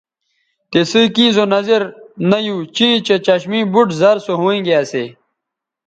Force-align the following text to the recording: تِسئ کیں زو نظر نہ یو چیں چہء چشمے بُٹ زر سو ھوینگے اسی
تِسئ 0.71 1.05
کیں 1.15 1.31
زو 1.35 1.45
نظر 1.55 1.81
نہ 2.29 2.37
یو 2.45 2.57
چیں 2.75 2.95
چہء 3.05 3.23
چشمے 3.25 3.59
بُٹ 3.73 3.87
زر 3.99 4.15
سو 4.25 4.33
ھوینگے 4.41 4.75
اسی 4.81 5.05